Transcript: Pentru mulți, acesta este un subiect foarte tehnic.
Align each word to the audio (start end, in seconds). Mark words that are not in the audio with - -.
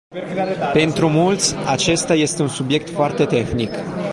Pentru 0.73 1.09
mulți, 1.09 1.55
acesta 1.65 2.13
este 2.13 2.41
un 2.41 2.47
subiect 2.47 2.89
foarte 2.89 3.25
tehnic. 3.25 3.71